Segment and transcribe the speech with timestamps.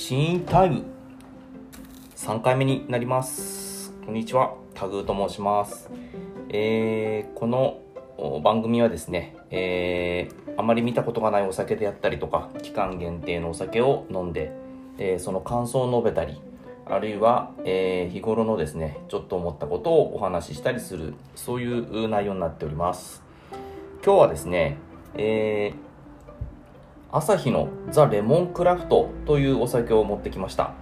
[0.00, 0.84] シーンタイム。
[2.14, 3.92] 3回目になります。
[4.06, 4.54] こんにちは。
[4.72, 5.90] タグーと申します、
[6.50, 7.80] えーこの
[8.40, 14.52] 番組はですね、えーあまり見たことがないお酒であったりとか期間限定のお酒を飲んで、
[14.98, 16.40] えーその感想を述べたり
[16.86, 23.24] あるいは、え日頃のですねちょっと思ったことをお話ししたりするそういう内容になっております。
[24.04, 24.78] 今日はですね、
[25.16, 25.87] えー
[27.10, 30.74] アサヒのザ・レモンクラフトというお酒を持ってきました。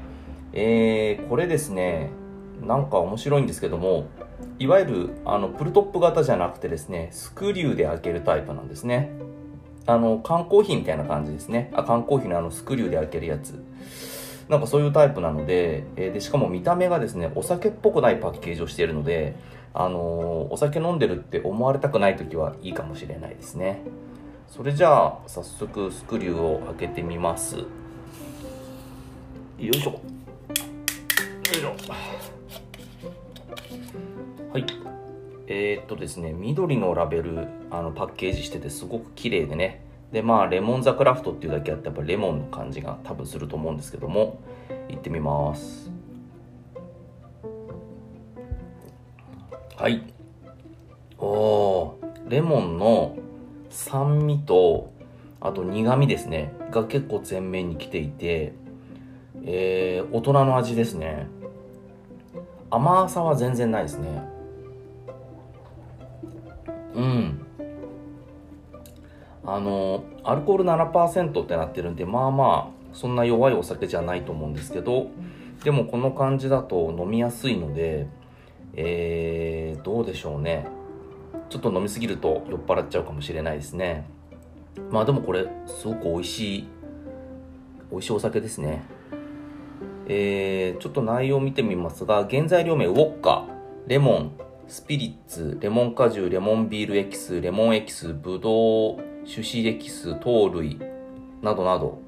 [0.52, 2.10] えー、これですね、
[2.66, 4.06] なんか面白いんですけども、
[4.58, 9.12] いわゆるあのプルトップ型じゃなくてですね、スクリューで開けるタイプなんですね。
[9.86, 11.70] あの、缶コーヒーみたいな感じですね。
[11.72, 13.62] あ、缶コーヒーのあのスクリューで開けるやつ。
[14.48, 19.36] なんかそういうタイプなので、えーで、しかも見た目がですね、お酒っぽくないパッケージをしているので、
[19.74, 23.82] あのーお酒飲んでるって思われたくない時はいいかもしれないですね。
[24.48, 27.56] それじゃあ早速スクリューを開けてみます。
[27.56, 27.64] よ
[29.58, 29.90] いしょ。
[29.90, 30.00] よ
[31.52, 31.76] いしょ。
[34.52, 34.64] はい。
[35.46, 39.84] えー、っとですね緑のラベルあのパッケージしててすごく綺麗でね。
[40.12, 44.40] でまあレモンザクラフトっていうだけあってやっぱレモンの感じが多分すると思うんですけども
[44.88, 45.90] いってみます。
[49.76, 50.02] はい。
[51.18, 52.06] おー。
[52.28, 53.16] レモンの
[53.76, 54.90] 酸味と
[55.40, 56.52] あと苦味ですね。
[56.70, 58.54] が結構前面に来ていて、
[59.44, 61.28] えー大人の味ですね。
[62.70, 64.22] 甘さは全然ないですね。
[66.94, 67.46] うん。
[69.44, 75.06] あのアルコール7%ってなってるんでまあまあそんな弱いお酒じゃないと思うんですけど
[75.62, 78.08] でもこの感じだと飲みやすいので
[78.74, 80.66] えー、どうでしょうね。
[81.48, 84.06] ちょっと飲みすぎると酔っ払っちゃうかもしれないですね。
[84.90, 86.68] まあでもこれすごく美味しい
[87.90, 88.84] 美味しいお酒ですね。
[90.08, 93.44] えー、ちょっと内容を見てみますが原材料名ウォッカ
[93.88, 94.32] レモン
[94.68, 100.78] スピリッツレモン果汁レモンビールエキスレモンエキスブドウ種子エキス糖類
[101.42, 102.00] などなど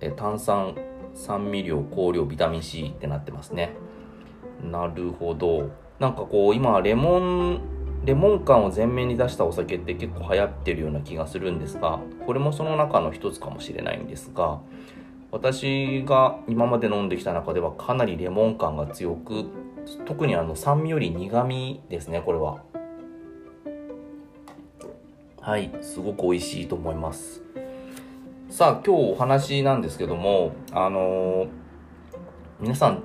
[0.00, 0.76] え炭酸
[1.14, 3.74] 酸味料香料ビタミン C ってなってますね。
[4.62, 5.70] なるほど。
[5.98, 7.60] なんかこう今レモン
[8.04, 14.60] レモン感を前面に出したお酒って結構流行ってるような気がするんですがこれもその中の一つかもしれないんですが
[15.30, 19.44] 私が今まで飲んできた中ではかなりレモン感が強く
[20.06, 22.62] 特にあの酸味より苦味ですねこれは。
[25.40, 27.42] はいすごく美味しいと思います。
[28.50, 31.48] さあ今日お話なんですけどもあのー
[32.60, 33.02] 皆さん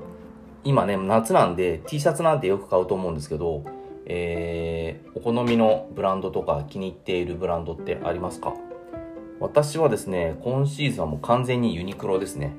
[0.66, 3.64] 今ね夏なんで T シャツなんてよく買うと思うんですけど
[4.06, 8.54] えーお好みのブランドとか気に入っているブランドってありますか？
[9.40, 12.54] 私はですね今シーズンはもう完全にユニクロですね。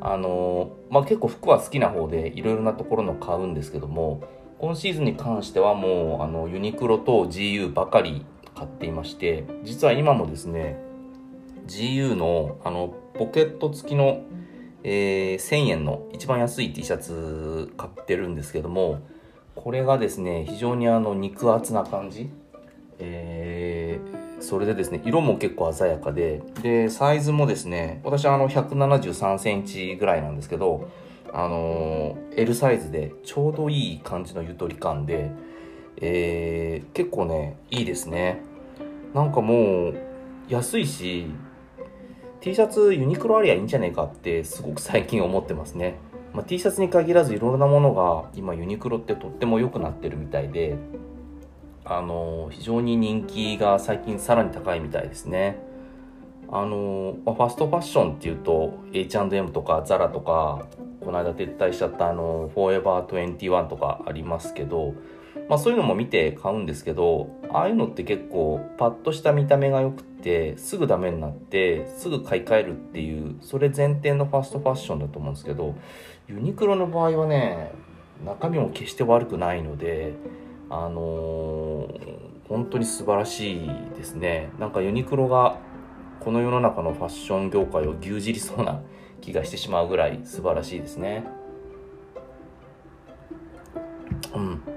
[0.00, 4.22] あのーまあ結構服は好きな方でいろいろなところの買うんですけども
[4.58, 8.24] 今シーズンに関してはもうあのユニクロと GU ばかり
[8.54, 10.78] 買っていまして実は今もですね
[11.66, 14.22] GU のあのポケット付きの、
[14.84, 19.00] えー1000円の一番安い T シャツ買ってるんですけども
[19.56, 22.30] これがですね非常にあの肉厚な感じ。
[22.98, 30.90] えーそれでですね色も結構鮮やかででサイズもですね私はあの173センチぐらいなんですけど
[31.32, 35.30] あのー L サイズでちょうどいい感じのゆとり感で、
[36.00, 38.42] えー結構ねいいですね。
[39.14, 39.94] なんかもう
[40.48, 41.26] 安いし
[42.40, 45.98] T シャツユニクロありゃいいんじゃねえかってすごく最近思ってますね、
[46.36, 50.76] まあ、T シャツに限らずいろいろなものが今ユニクロってとっても良くなってるみたいで
[51.82, 55.58] あの非常に人気が最近さらに高いみたいですね。
[56.50, 60.66] あの、まあ、ファストファッションっていうと H&M とか ZARA とか
[61.00, 64.92] この間撤退しちゃったあの Forever21 とかありますけど
[65.48, 75.74] まあそういうのも見て買うんですけどああいうのって結構パッとした見た目が良くてすぐダメになってすぐ買い替えるっていうそれ前提のファストファッションだと思うんですけど
[76.28, 77.72] ユニクロの場合はね
[78.24, 80.14] 中身も決して悪くないので
[80.68, 84.50] あのー本当に素晴らしいですね。
[84.58, 85.58] なんかユニクロが
[86.20, 88.82] この世の中のファッション業界を牛耳りそうな
[89.20, 91.24] 気がしてしまうぐらい素晴らしいですね。
[94.34, 94.75] うん。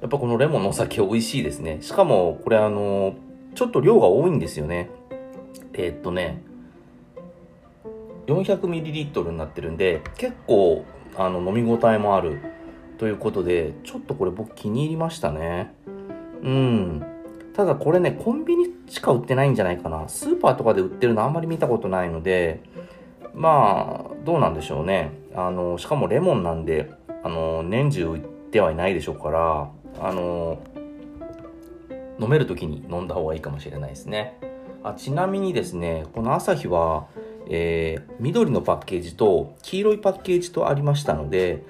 [0.00, 1.78] やっぱこのレモンのお酒美味しいですね。
[1.80, 3.14] しかもこれあの
[3.54, 4.90] ちょっと量が多いんですよね。
[5.74, 6.42] えーっとね
[8.26, 10.84] 400ml になってるんで結構
[11.16, 12.40] あの飲み応えもある
[12.98, 15.74] ということでちょっとこれ僕気に入りましたね。
[16.42, 17.04] うん。
[17.54, 20.08] ただこれねコンビニしか売ってないんじゃないかな。
[20.08, 22.60] スーパーとかで売ってるのあんまり見たことないので
[23.34, 25.12] まあどうなんでしょうね。
[25.34, 26.90] あの、しかもレモンなんで、
[27.22, 30.58] あの、年中売ってはいないでしょうから、あの、
[32.20, 34.38] 飲める時に飲んだ方がいいかもしれないですね。
[34.82, 37.06] あちなみにですね、この朝日は、
[37.50, 41.64] えー、緑のパッケージと黄色いパッケージとありましたので、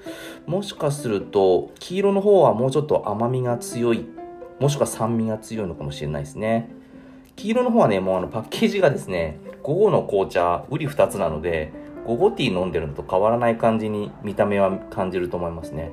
[0.45, 4.05] もしかすると黄色の方はもうちょっと甘みが強い、
[4.59, 6.69] もしくは酸味が強いのかもしれないですね。
[7.35, 11.71] 黄色の方はね、もうあのパッケージがですね、午後の紅茶、売り2つなので、
[12.05, 15.91] 午後ティー飲んでるのと変わらない感じに見た目は感じると思いますね。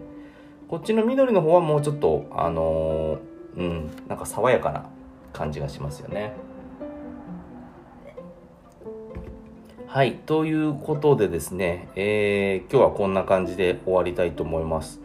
[0.69, 4.87] こっちの緑の方はもうちょっと、あのー、うん、なんか爽やかな
[5.33, 6.33] 感じがしますよね。
[9.87, 10.17] はい。
[10.17, 15.01] ということでですね、えー、今日はこんな感じで終わりたいと思います。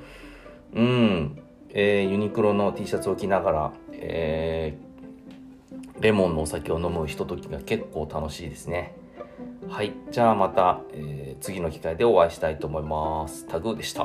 [0.73, 1.41] うん。
[1.69, 8.95] えー、ユニクロの T シャツを着ながら、えー、レモンのお酒を飲むひとときが結構楽しいですね。
[9.69, 9.93] はい。
[10.09, 13.45] じゃあまた、えー、次の機会でお会いしたいと思います。
[13.47, 14.03] タグーでした。